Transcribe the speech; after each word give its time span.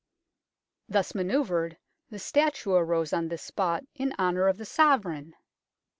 Thus 0.89 1.13
manoeuvred, 1.13 1.77
the 2.09 2.17
statue 2.17 2.71
arose 2.71 3.13
on 3.13 3.27
this 3.27 3.43
spot 3.43 3.83
in 3.93 4.15
honour 4.17 4.47
of 4.47 4.57
the 4.57 4.65
Sovereign 4.65 5.35